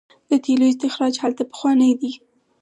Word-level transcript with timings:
د 0.29 0.31
تیلو 0.43 0.65
استخراج 0.71 1.15
هلته 1.23 1.43
پخوانی 1.51 1.91
دی. 2.01 2.11